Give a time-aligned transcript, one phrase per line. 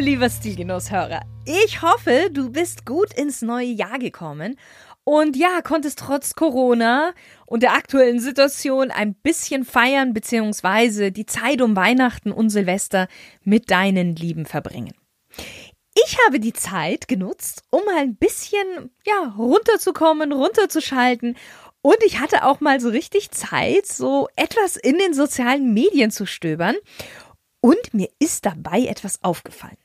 [0.00, 1.22] Lieber Stilgenusshörer.
[1.44, 4.56] Ich hoffe, du bist gut ins neue Jahr gekommen
[5.02, 7.12] und ja, konntest trotz Corona
[7.46, 11.10] und der aktuellen Situation ein bisschen feiern bzw.
[11.10, 13.08] die Zeit um Weihnachten und Silvester
[13.42, 14.94] mit deinen Lieben verbringen.
[15.94, 21.36] Ich habe die Zeit genutzt, um mal ein bisschen, ja, runterzukommen, runterzuschalten
[21.82, 26.24] und ich hatte auch mal so richtig Zeit, so etwas in den sozialen Medien zu
[26.24, 26.76] stöbern.
[27.60, 29.76] Und mir ist dabei etwas aufgefallen.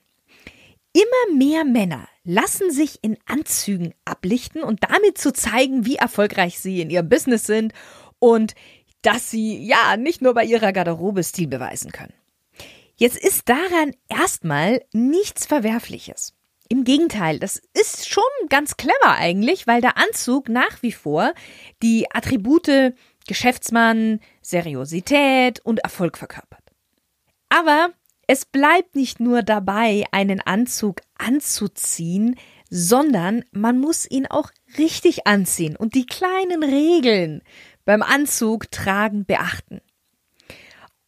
[1.36, 6.90] Mehr Männer lassen sich in Anzügen ablichten und damit zu zeigen, wie erfolgreich sie in
[6.90, 7.72] ihrem Business sind
[8.18, 8.54] und
[9.02, 12.14] dass sie ja nicht nur bei ihrer Garderobe Stil beweisen können.
[12.96, 16.32] Jetzt ist daran erstmal nichts Verwerfliches.
[16.68, 21.34] Im Gegenteil, das ist schon ganz clever eigentlich, weil der Anzug nach wie vor
[21.82, 22.94] die Attribute
[23.26, 26.62] Geschäftsmann, Seriosität und Erfolg verkörpert.
[27.48, 27.90] Aber
[28.26, 32.36] es bleibt nicht nur dabei, einen Anzug anzuziehen,
[32.70, 37.42] sondern man muss ihn auch richtig anziehen und die kleinen Regeln
[37.84, 39.80] beim Anzug tragen beachten.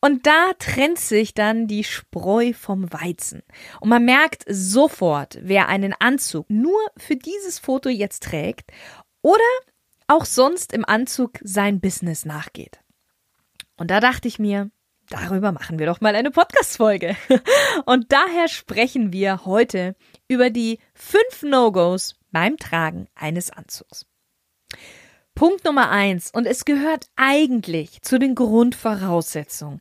[0.01, 3.43] Und da trennt sich dann die Spreu vom Weizen.
[3.81, 8.71] Und man merkt sofort, wer einen Anzug nur für dieses Foto jetzt trägt
[9.23, 9.43] oder
[10.07, 12.79] auch sonst im Anzug sein Business nachgeht.
[13.77, 14.71] Und da dachte ich mir,
[15.11, 17.17] darüber machen wir doch mal eine Podcast-Folge.
[17.87, 19.97] Und daher sprechen wir heute
[20.29, 24.07] über die fünf No-Gos beim Tragen eines Anzugs.
[25.35, 29.81] Punkt Nummer eins, und es gehört eigentlich zu den Grundvoraussetzungen,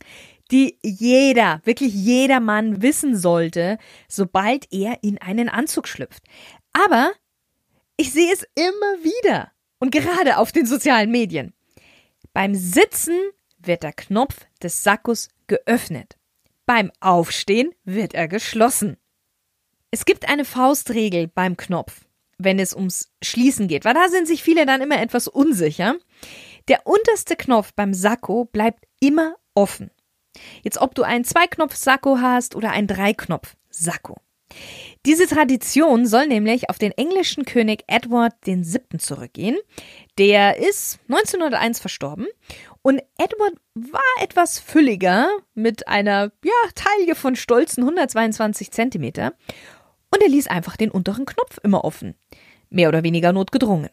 [0.52, 3.78] die jeder, wirklich jeder Mann wissen sollte,
[4.10, 6.24] sobald er in einen Anzug schlüpft.
[6.74, 7.14] Aber
[7.96, 11.54] ich sehe es immer wieder und gerade auf den sozialen Medien.
[12.34, 13.18] Beim Sitzen
[13.68, 16.18] wird der Knopf des Sackos geöffnet.
[16.66, 18.98] Beim Aufstehen wird er geschlossen.
[19.92, 22.06] Es gibt eine Faustregel beim Knopf,
[22.38, 25.96] wenn es ums Schließen geht, weil da sind sich viele dann immer etwas unsicher.
[26.68, 29.92] Der unterste Knopf beim Sakko bleibt immer offen.
[30.64, 34.18] Jetzt ob du einen Zweiknopf-Sakko hast oder einen Dreiknopf-Sakko.
[35.06, 38.98] Diese Tradition soll nämlich auf den englischen König Edward VII.
[38.98, 39.58] zurückgehen.
[40.18, 42.28] Der ist 1901 verstorben
[42.86, 49.34] und Edward war etwas fülliger mit einer ja, Taille von stolzen 122 Zentimeter
[50.14, 52.14] und er ließ einfach den unteren Knopf immer offen.
[52.70, 53.90] Mehr oder weniger notgedrungen.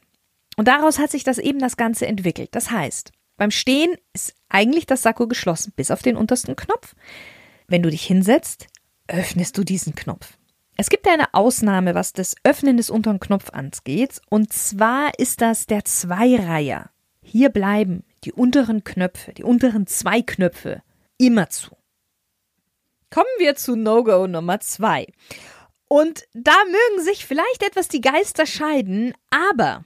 [0.58, 2.50] Und daraus hat sich das eben das Ganze entwickelt.
[2.52, 6.94] Das heißt, beim Stehen ist eigentlich das Sakko geschlossen bis auf den untersten Knopf.
[7.69, 8.66] Wenn du dich hinsetzt,
[9.08, 10.36] öffnest du diesen Knopf.
[10.76, 15.64] Es gibt eine Ausnahme, was das Öffnen des unteren Knopf angeht, und zwar ist das
[15.64, 16.91] der Zweireiher.
[17.22, 20.83] Hier bleiben die unteren Knöpfe, die unteren zwei Knöpfe
[21.19, 21.77] immer zu.
[23.10, 25.06] Kommen wir zu No-Go Nummer zwei.
[25.88, 29.84] Und da mögen sich vielleicht etwas die Geister scheiden, aber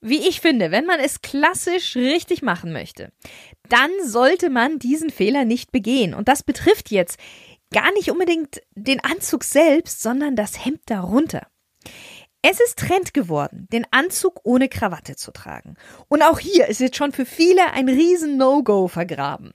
[0.00, 3.12] wie ich finde, wenn man es klassisch richtig machen möchte,
[3.68, 6.12] dann sollte man diesen Fehler nicht begehen.
[6.12, 7.18] Und das betrifft jetzt
[7.72, 11.46] gar nicht unbedingt den Anzug selbst, sondern das Hemd darunter.
[12.46, 15.76] Es ist Trend geworden, den Anzug ohne Krawatte zu tragen.
[16.08, 19.54] Und auch hier ist jetzt schon für viele ein riesen No-Go vergraben.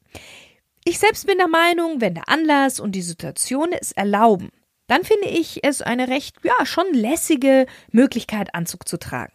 [0.86, 4.50] Ich selbst bin der Meinung, wenn der Anlass und die Situation es erlauben,
[4.88, 9.34] dann finde ich es eine recht, ja, schon lässige Möglichkeit, Anzug zu tragen.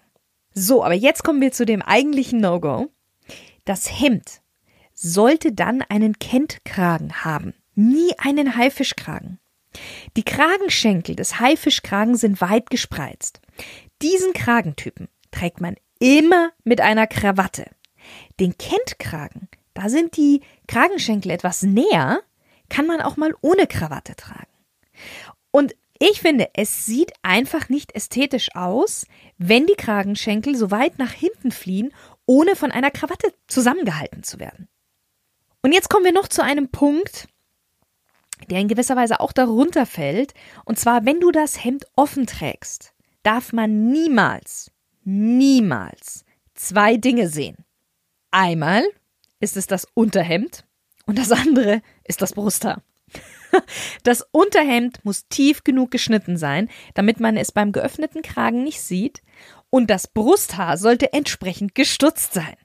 [0.53, 2.89] So, aber jetzt kommen wir zu dem eigentlichen No-Go.
[3.65, 4.43] Das Hemd
[4.95, 9.39] sollte dann einen Kentkragen haben nie einen Haifischkragen.
[10.17, 13.41] Die Kragenschenkel des Haifischkragen sind weit gespreizt.
[14.01, 17.71] Diesen Kragentypen trägt man immer mit einer Krawatte.
[18.39, 22.23] Den Kentkragen, da sind die Kragenschenkel etwas näher,
[22.69, 24.53] kann man auch mal ohne Krawatte tragen.
[25.51, 29.07] Und ich finde, es sieht einfach nicht ästhetisch aus,
[29.39, 31.93] wenn die Kragenschenkel so weit nach hinten fliehen,
[32.27, 34.69] ohne von einer Krawatte zusammengehalten zu werden.
[35.63, 37.29] Und jetzt kommen wir noch zu einem Punkt,
[38.51, 40.35] der in gewisser Weise auch darunter fällt.
[40.65, 44.71] Und zwar, wenn du das Hemd offen trägst, darf man niemals,
[45.05, 47.57] niemals zwei Dinge sehen.
[48.31, 48.85] Einmal
[49.41, 50.65] ist es das Unterhemd
[51.07, 52.83] und das andere ist das Brusthaar.
[54.03, 59.23] Das Unterhemd muss tief genug geschnitten sein, damit man es beim geöffneten Kragen nicht sieht.
[59.71, 62.57] Und das Brusthaar sollte entsprechend gestutzt sein.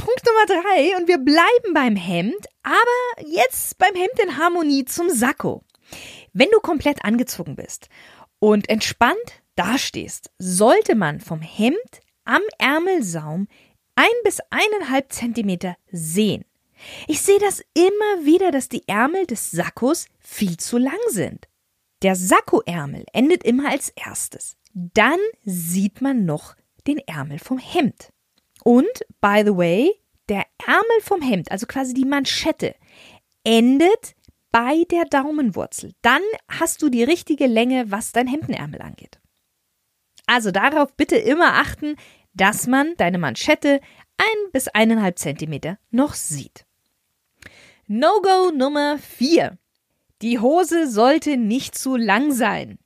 [0.00, 5.10] Punkt Nummer drei, und wir bleiben beim Hemd, aber jetzt beim Hemd in Harmonie zum
[5.10, 5.62] Sakko.
[6.32, 7.90] Wenn du komplett angezogen bist
[8.38, 13.46] und entspannt dastehst, sollte man vom Hemd am Ärmelsaum
[13.94, 16.46] ein bis eineinhalb Zentimeter sehen.
[17.06, 21.46] Ich sehe das immer wieder, dass die Ärmel des Sakkos viel zu lang sind.
[22.00, 24.56] Der Sakkoärmel endet immer als erstes.
[24.72, 26.56] Dann sieht man noch
[26.86, 28.14] den Ärmel vom Hemd.
[28.64, 28.88] Und,
[29.20, 29.90] by the way,
[30.28, 32.74] der Ärmel vom Hemd, also quasi die Manschette,
[33.44, 34.14] endet
[34.52, 35.92] bei der Daumenwurzel.
[36.02, 39.20] Dann hast du die richtige Länge, was dein Hemdenärmel angeht.
[40.26, 41.96] Also darauf bitte immer achten,
[42.34, 43.80] dass man deine Manschette
[44.16, 46.66] ein bis eineinhalb Zentimeter noch sieht.
[47.86, 49.58] No-Go Nummer 4.
[50.22, 52.78] Die Hose sollte nicht zu lang sein.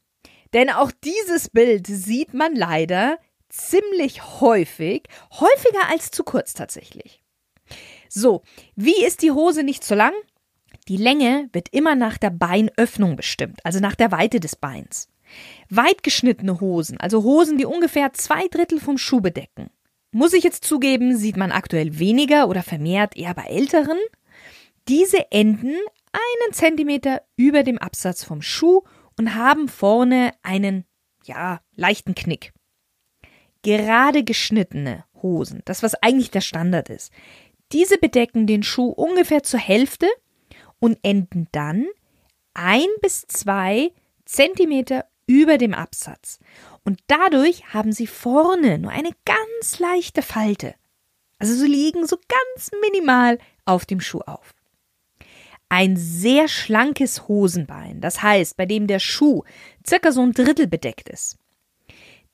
[0.55, 3.19] Denn auch dieses Bild sieht man leider
[3.55, 7.23] ziemlich häufig, häufiger als zu kurz tatsächlich.
[8.09, 8.43] So,
[8.77, 10.13] wie ist die Hose nicht zu lang?
[10.89, 15.09] Die Länge wird immer nach der Beinöffnung bestimmt, also nach der Weite des Beins.
[15.71, 19.71] Weit geschnittene Hosen, also Hosen, die ungefähr zwei Drittel vom Schuh bedecken.
[20.13, 23.99] Muss ich jetzt zugeben, sieht man aktuell weniger oder vermehrt eher bei älteren,
[24.87, 25.75] diese enden
[26.13, 28.83] einen Zentimeter über dem Absatz vom Schuh
[29.19, 30.85] und haben vorne einen,
[31.25, 32.53] ja, leichten Knick.
[33.65, 37.13] Gerade geschnittene Hosen, das was eigentlich der Standard ist,
[37.73, 40.07] diese bedecken den Schuh ungefähr zur Hälfte
[40.79, 41.87] und enden dann
[42.53, 43.91] ein bis zwei
[44.25, 46.39] Zentimeter über dem Absatz.
[46.85, 50.75] Und dadurch haben sie vorne nur eine ganz leichte Falte.
[51.39, 54.55] Also sie liegen so ganz minimal auf dem Schuh auf
[55.75, 59.43] ein sehr schlankes Hosenbein, das heißt, bei dem der Schuh
[59.85, 61.37] circa so ein Drittel bedeckt ist.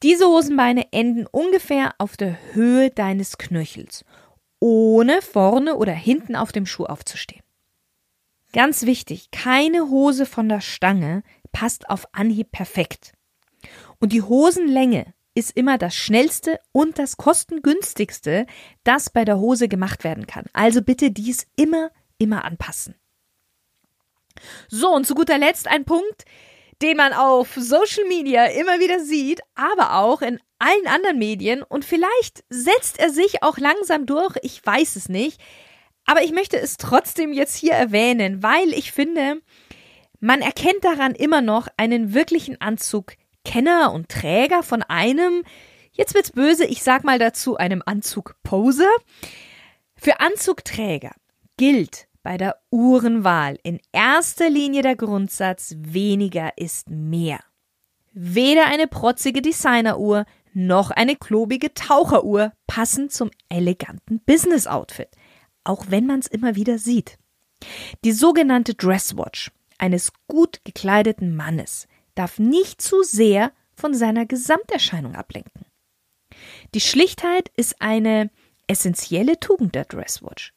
[0.03, 4.05] Diese Hosenbeine enden ungefähr auf der Höhe deines Knöchels,
[4.59, 7.43] ohne vorne oder hinten auf dem Schuh aufzustehen.
[8.53, 13.13] Ganz wichtig, keine Hose von der Stange passt auf Anhieb perfekt.
[13.99, 18.47] Und die Hosenlänge ist immer das schnellste und das kostengünstigste,
[18.83, 20.47] das bei der Hose gemacht werden kann.
[20.53, 22.95] Also bitte dies immer, immer anpassen.
[24.69, 26.25] So, und zu guter Letzt ein Punkt,
[26.83, 31.63] den man auf Social Media immer wieder sieht, aber auch in allen anderen Medien.
[31.63, 35.41] Und vielleicht setzt er sich auch langsam durch, ich weiß es nicht,
[36.07, 39.43] aber ich möchte es trotzdem jetzt hier erwähnen, weil ich finde,
[40.21, 45.45] man erkennt daran immer noch einen wirklichen Anzugkenner und Träger von einem,
[45.93, 48.91] jetzt wird's böse, ich sag mal dazu, einem Anzugposer.
[49.97, 51.13] Für Anzugträger
[51.57, 57.41] gilt bei der Uhrenwahl in erster Linie der Grundsatz weniger ist mehr.
[58.13, 65.09] Weder eine protzige Designeruhr noch eine klobige Taucheruhr passen zum eleganten Business-Outfit,
[65.65, 67.19] auch wenn man es immer wieder sieht.
[68.05, 75.65] Die sogenannte Dresswatch eines gut gekleideten Mannes darf nicht zu sehr von seiner Gesamterscheinung ablenken.
[76.75, 78.31] Die Schlichtheit ist eine
[78.67, 80.53] essentielle Tugend der Dresswatch.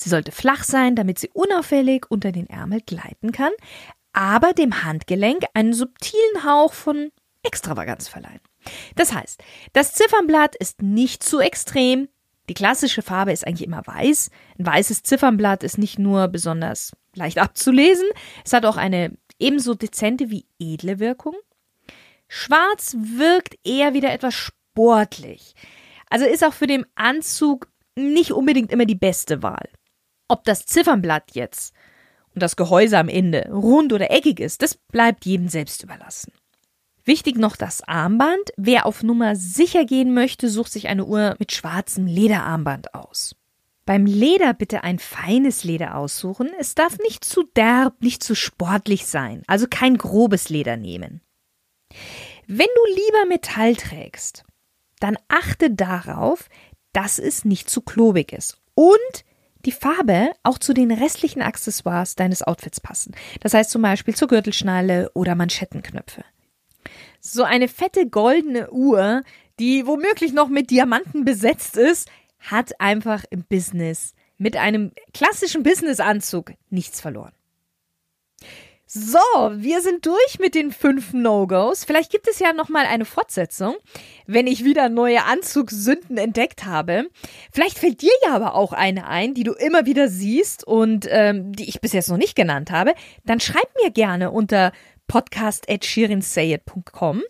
[0.00, 3.52] Sie sollte flach sein, damit sie unauffällig unter den Ärmel gleiten kann,
[4.14, 8.40] aber dem Handgelenk einen subtilen Hauch von Extravaganz verleihen.
[8.96, 9.42] Das heißt,
[9.74, 12.08] das Ziffernblatt ist nicht zu extrem.
[12.48, 14.30] Die klassische Farbe ist eigentlich immer weiß.
[14.58, 18.06] Ein weißes Ziffernblatt ist nicht nur besonders leicht abzulesen,
[18.44, 21.34] es hat auch eine ebenso dezente wie edle Wirkung.
[22.26, 25.54] Schwarz wirkt eher wieder etwas sportlich.
[26.08, 29.68] Also ist auch für den Anzug nicht unbedingt immer die beste Wahl.
[30.30, 31.74] Ob das Ziffernblatt jetzt
[32.34, 36.32] und das Gehäuse am Ende rund oder eckig ist, das bleibt jedem selbst überlassen.
[37.04, 38.52] Wichtig noch das Armband.
[38.56, 43.34] Wer auf Nummer sicher gehen möchte, sucht sich eine Uhr mit schwarzem Lederarmband aus.
[43.86, 46.48] Beim Leder bitte ein feines Leder aussuchen.
[46.60, 51.22] Es darf nicht zu derb, nicht zu sportlich sein, also kein grobes Leder nehmen.
[52.46, 54.44] Wenn du lieber Metall trägst,
[55.00, 56.48] dann achte darauf,
[56.92, 59.24] dass es nicht zu klobig ist und
[59.64, 63.14] die Farbe auch zu den restlichen Accessoires deines Outfits passen.
[63.40, 66.24] Das heißt zum Beispiel zur Gürtelschnalle oder Manschettenknöpfe.
[67.20, 69.22] So eine fette goldene Uhr,
[69.58, 76.52] die womöglich noch mit Diamanten besetzt ist, hat einfach im Business mit einem klassischen Businessanzug
[76.70, 77.32] nichts verloren.
[78.92, 79.20] So,
[79.54, 81.84] wir sind durch mit den fünf No-Gos.
[81.84, 83.76] Vielleicht gibt es ja noch mal eine Fortsetzung,
[84.26, 87.04] wenn ich wieder neue Anzugssünden entdeckt habe.
[87.52, 91.52] Vielleicht fällt dir ja aber auch eine ein, die du immer wieder siehst und ähm,
[91.52, 92.94] die ich bis jetzt noch nicht genannt habe.
[93.24, 94.72] Dann schreib mir gerne unter
[95.06, 97.22] podcast@shirinsayed.com.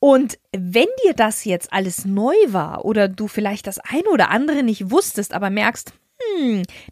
[0.00, 4.62] Und wenn dir das jetzt alles neu war oder du vielleicht das eine oder andere
[4.62, 5.94] nicht wusstest, aber merkst,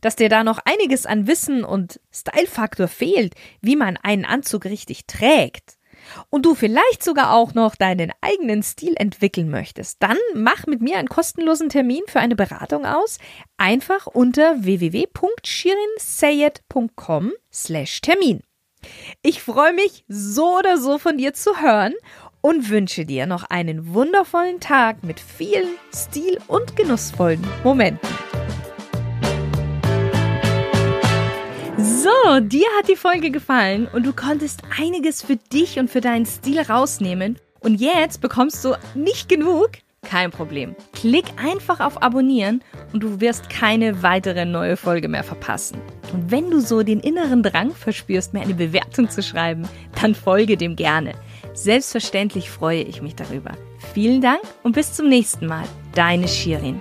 [0.00, 5.07] dass dir da noch einiges an Wissen und Style-Faktor fehlt, wie man einen Anzug richtig
[5.07, 5.76] trägt,
[6.31, 10.99] und du vielleicht sogar auch noch deinen eigenen Stil entwickeln möchtest, dann mach mit mir
[10.99, 13.19] einen kostenlosen Termin für eine Beratung aus.
[13.57, 18.45] Einfach unter www.shirinsayed.com slash Termin.
[19.23, 21.95] Ich freue mich so oder so von dir zu hören
[22.41, 28.09] und wünsche dir noch einen wundervollen Tag mit vielen stil- und genussvollen Momenten.
[32.03, 36.27] So, dir hat die Folge gefallen und du konntest einiges für dich und für deinen
[36.27, 37.39] Stil rausnehmen.
[37.61, 39.71] Und jetzt bekommst du nicht genug?
[40.03, 40.75] Kein Problem.
[40.95, 45.81] Klick einfach auf Abonnieren und du wirst keine weitere neue Folge mehr verpassen.
[46.13, 49.69] Und wenn du so den inneren Drang verspürst, mir eine Bewertung zu schreiben,
[50.01, 51.13] dann folge dem gerne.
[51.55, 53.53] Selbstverständlich freue ich mich darüber.
[53.95, 55.67] Vielen Dank und bis zum nächsten Mal.
[55.95, 56.81] Deine Shirin.